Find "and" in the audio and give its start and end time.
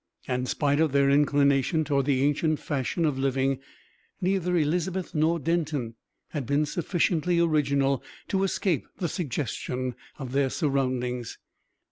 0.27-0.49